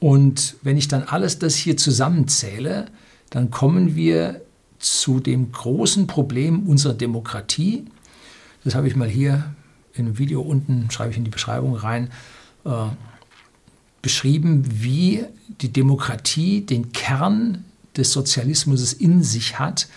Und 0.00 0.56
wenn 0.62 0.76
ich 0.76 0.88
dann 0.88 1.02
alles 1.02 1.38
das 1.38 1.56
hier 1.56 1.76
zusammenzähle, 1.76 2.86
dann 3.30 3.50
kommen 3.50 3.96
wir 3.96 4.40
zu 4.78 5.20
dem 5.20 5.52
großen 5.52 6.06
Problem 6.06 6.66
unserer 6.66 6.94
Demokratie. 6.94 7.84
Das 8.64 8.74
habe 8.74 8.88
ich 8.88 8.96
mal 8.96 9.08
hier 9.08 9.54
in 9.94 10.06
einem 10.06 10.18
Video 10.18 10.40
unten, 10.40 10.90
schreibe 10.90 11.10
ich 11.10 11.18
in 11.18 11.24
die 11.24 11.30
Beschreibung 11.30 11.74
rein, 11.74 12.10
äh, 12.64 12.86
beschrieben, 14.00 14.64
wie 14.68 15.24
die 15.60 15.72
Demokratie 15.72 16.60
den 16.60 16.92
Kern 16.92 17.64
des 17.98 18.12
Sozialismus 18.12 18.92
in 18.92 19.22
sich 19.22 19.58
hat, 19.58 19.88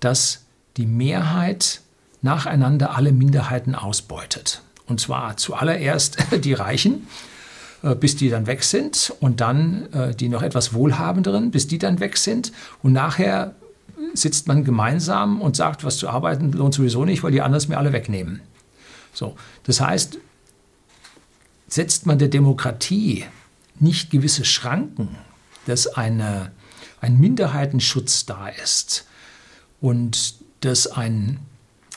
dass 0.00 0.44
die 0.76 0.86
Mehrheit 0.86 1.80
nacheinander 2.22 2.96
alle 2.96 3.12
Minderheiten 3.12 3.74
ausbeutet. 3.74 4.62
Und 4.86 5.00
zwar 5.00 5.36
zuallererst 5.36 6.18
die 6.44 6.54
Reichen, 6.54 7.06
äh, 7.82 7.94
bis 7.94 8.16
die 8.16 8.30
dann 8.30 8.46
weg 8.46 8.64
sind 8.64 9.12
und 9.20 9.40
dann 9.40 9.92
äh, 9.92 10.14
die 10.14 10.28
noch 10.28 10.42
etwas 10.42 10.72
wohlhabenderen, 10.72 11.50
bis 11.50 11.66
die 11.66 11.78
dann 11.78 12.00
weg 12.00 12.16
sind 12.16 12.52
und 12.82 12.92
nachher 12.92 13.54
sitzt 14.14 14.48
man 14.48 14.64
gemeinsam 14.64 15.40
und 15.40 15.56
sagt, 15.56 15.84
was 15.84 15.98
zu 15.98 16.08
arbeiten 16.08 16.52
lohnt 16.52 16.74
sowieso 16.74 17.04
nicht, 17.04 17.22
weil 17.22 17.32
die 17.32 17.42
anderen 17.42 17.58
es 17.58 17.68
mir 17.68 17.78
alle 17.78 17.92
wegnehmen. 17.92 18.40
So, 19.12 19.36
das 19.64 19.80
heißt, 19.80 20.18
setzt 21.68 22.06
man 22.06 22.18
der 22.18 22.28
Demokratie 22.28 23.24
nicht 23.78 24.10
gewisse 24.10 24.44
Schranken, 24.44 25.16
dass 25.66 25.86
eine, 25.86 26.52
ein 27.00 27.18
Minderheitenschutz 27.18 28.26
da 28.26 28.48
ist 28.48 29.06
und 29.80 30.34
dass 30.60 30.86
ein, 30.86 31.38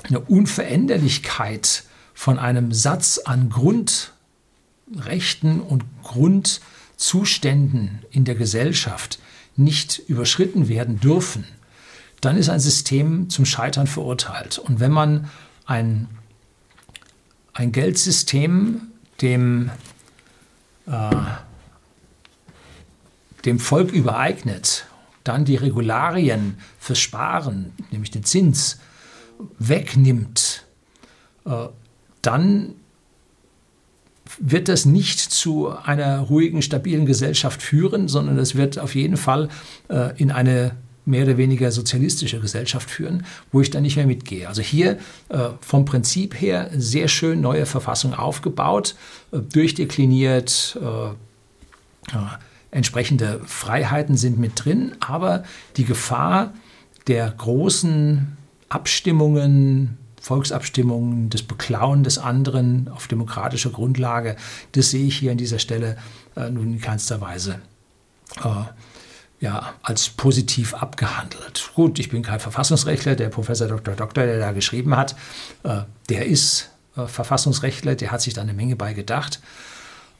eine 0.03 0.20
Unveränderlichkeit 0.20 1.84
von 2.13 2.38
einem 2.38 2.72
Satz 2.72 3.20
an 3.25 3.50
Grundrechten 3.50 4.12
und 5.60 5.84
Grundzuständen 6.03 8.03
in 8.12 8.25
der 8.25 8.36
Gesellschaft 8.36 9.17
nicht 9.55 10.00
überschritten 10.08 10.67
werden 10.67 11.00
dürfen, 11.00 11.46
dann 12.22 12.38
ist 12.38 12.50
ein 12.50 12.60
System 12.60 13.29
zum 13.29 13.46
Scheitern 13.46 13.88
verurteilt. 13.88 14.60
Und 14.60 14.79
wenn 14.79 14.91
man 14.91 15.29
ein, 15.65 16.08
ein 17.53 17.72
Geldsystem 17.72 18.91
dem, 19.22 19.72
äh, 20.86 21.15
dem 23.46 23.60
Volk 23.60 23.91
übereignet, 23.91 24.86
dann 25.23 25.45
die 25.45 25.55
Regularien 25.55 26.57
fürs 26.79 26.99
Sparen, 26.99 27.71
nämlich 27.91 28.11
den 28.11 28.23
Zins, 28.23 28.79
wegnimmt, 29.59 30.65
äh, 31.45 31.67
dann 32.21 32.75
wird 34.39 34.69
das 34.69 34.85
nicht 34.85 35.19
zu 35.19 35.69
einer 35.69 36.19
ruhigen, 36.19 36.61
stabilen 36.61 37.05
Gesellschaft 37.05 37.61
führen, 37.61 38.07
sondern 38.07 38.37
es 38.37 38.55
wird 38.55 38.79
auf 38.79 38.95
jeden 38.95 39.17
Fall 39.17 39.49
äh, 39.89 40.17
in 40.17 40.31
eine 40.31 40.71
mehr 41.05 41.23
oder 41.23 41.37
weniger 41.37 41.71
sozialistische 41.71 42.39
Gesellschaft 42.39 42.89
führen, 42.89 43.25
wo 43.51 43.61
ich 43.61 43.71
dann 43.71 43.81
nicht 43.81 43.95
mehr 43.97 44.05
mitgehe. 44.05 44.47
Also 44.47 44.61
hier 44.61 44.99
äh, 45.29 45.49
vom 45.59 45.85
Prinzip 45.85 46.39
her 46.39 46.69
sehr 46.75 47.07
schön 47.07 47.41
neue 47.41 47.65
Verfassung 47.65 48.13
aufgebaut, 48.13 48.95
äh, 49.31 49.39
durchdekliniert, 49.39 50.79
äh, 50.81 52.15
entsprechende 52.71 53.41
Freiheiten 53.45 54.17
sind 54.17 54.39
mit 54.39 54.63
drin, 54.63 54.95
aber 54.99 55.43
die 55.77 55.85
Gefahr 55.85 56.53
der 57.07 57.29
großen 57.29 58.37
Abstimmungen, 58.69 59.97
Volksabstimmungen, 60.21 61.29
des 61.29 61.43
Beklauen 61.43 62.03
des 62.03 62.17
anderen 62.17 62.87
auf 62.87 63.07
demokratischer 63.07 63.71
Grundlage, 63.71 64.35
das 64.71 64.91
sehe 64.91 65.07
ich 65.07 65.17
hier 65.17 65.31
an 65.31 65.38
dieser 65.38 65.60
Stelle 65.60 65.97
äh, 66.36 66.49
nun 66.49 66.73
in 66.73 66.81
keinster 66.81 67.19
Weise 67.19 67.60
äh, 68.43 68.63
ja, 69.41 69.73
als 69.81 70.10
positiv 70.10 70.75
abgehandelt. 70.75 71.71
Gut, 71.73 71.97
ich 71.97 72.10
bin 72.10 72.21
kein 72.21 72.39
Verfassungsrechtler, 72.39 73.15
der 73.15 73.29
Professor 73.29 73.67
Dr. 73.67 73.95
Doktor, 73.95 74.25
der 74.25 74.39
da 74.39 74.51
geschrieben 74.51 74.95
hat, 74.95 75.15
äh, 75.63 75.81
der 76.10 76.27
ist 76.27 76.69
äh, 76.95 77.07
Verfassungsrechtler, 77.07 77.95
der 77.95 78.12
hat 78.12 78.21
sich 78.21 78.36
da 78.36 78.41
eine 78.41 78.53
Menge 78.53 78.75
bei 78.75 78.93
gedacht. 78.93 79.41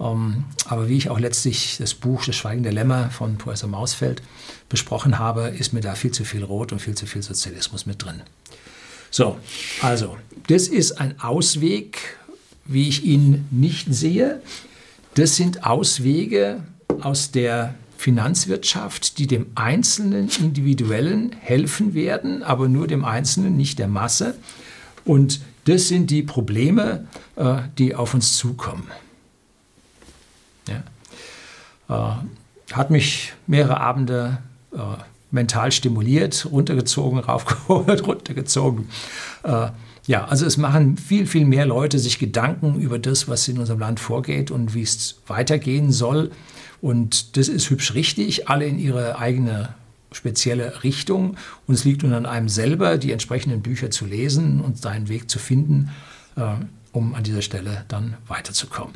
Ähm, 0.02 0.46
aber 0.66 0.90
wie 0.90 0.98
ich 0.98 1.10
auch 1.10 1.20
letztlich 1.20 1.78
das 1.78 1.94
Buch 1.94 2.26
Das 2.26 2.36
Schweigen 2.36 2.64
der 2.64 2.74
Lämmer 2.74 3.10
von 3.12 3.38
Professor 3.38 3.70
Mausfeld 3.70 4.22
besprochen 4.70 5.20
habe, 5.20 5.50
ist 5.50 5.74
mir 5.74 5.82
da 5.82 5.96
viel 5.96 6.12
zu 6.12 6.26
viel 6.26 6.44
Rot 6.44 6.72
und 6.72 6.80
viel 6.80 6.96
zu 6.96 7.06
viel 7.06 7.22
Sozialismus 7.22 7.86
mit 7.86 8.04
drin. 8.04 8.22
So, 9.12 9.38
also, 9.82 10.18
das 10.48 10.68
ist 10.68 10.94
ein 10.94 11.20
Ausweg, 11.20 12.18
wie 12.66 12.88
ich 12.88 13.04
ihn 13.04 13.46
nicht 13.52 13.94
sehe. 13.94 14.42
Das 15.16 15.36
sind 15.36 15.66
Auswege 15.66 16.64
aus 17.02 17.32
der 17.32 17.76
Finanzwirtschaft, 17.98 19.20
die 19.20 19.28
dem 19.28 19.48
einzelnen 19.56 20.30
Individuellen 20.40 21.36
helfen 21.40 21.94
werden, 21.94 22.42
aber 22.42 22.68
nur 22.68 22.88
dem 22.88 23.06
Einzelnen, 23.06 23.58
nicht 23.58 23.78
der 23.78 23.88
Masse. 23.88 24.36
Und 25.06 25.42
das 25.66 25.90
sind 25.90 26.10
die 26.10 26.24
Probleme, 26.24 27.08
äh, 27.36 27.58
die 27.78 27.94
auf 27.94 28.14
uns 28.14 28.38
zukommen. 28.38 28.88
Ja. 31.90 32.24
Äh, 32.70 32.74
hat 32.74 32.90
mich 32.90 33.34
mehrere 33.48 33.80
Abende 33.80 34.38
äh, 34.74 34.78
mental 35.32 35.72
stimuliert, 35.72 36.48
runtergezogen, 36.50 37.20
raufgeholt, 37.28 38.08
runtergezogen. 38.08 38.90
Ja, 40.08 40.26
also 40.26 40.46
es 40.46 40.58
machen 40.58 40.98
viel, 40.98 41.28
viel 41.28 41.46
mehr 41.46 41.66
Leute 41.66 42.00
sich 42.00 42.18
Gedanken 42.18 42.80
über 42.80 42.98
das, 42.98 43.28
was 43.28 43.48
in 43.48 43.60
unserem 43.60 43.80
Land 43.80 44.00
vorgeht 44.00 44.50
und 44.50 44.74
wie 44.74 44.82
es 44.82 45.22
weitergehen 45.28 45.92
soll. 45.92 46.32
Und 46.82 47.38
das 47.38 47.48
ist 47.48 47.70
hübsch 47.70 47.94
richtig, 47.94 48.50
alle 48.50 48.66
in 48.66 48.80
ihre 48.80 49.20
eigene 49.20 49.70
spezielle 50.12 50.84
Richtung. 50.84 51.38
Und 51.68 51.76
es 51.76 51.86
liegt 51.86 52.04
nun 52.04 52.14
an 52.14 52.26
einem 52.26 52.50
selber, 52.50 52.98
die 52.98 53.12
entsprechenden 53.12 53.62
Bücher 53.62 53.92
zu 53.92 54.06
lesen 54.06 54.62
und 54.62 54.80
seinen 54.80 55.08
Weg 55.08 55.30
zu 55.30 55.38
finden, 55.38 55.92
äh, 56.36 56.56
um 56.92 57.14
an 57.14 57.24
dieser 57.24 57.44
Stelle 57.44 57.86
dann 57.88 58.18
weiterzukommen. 58.28 58.96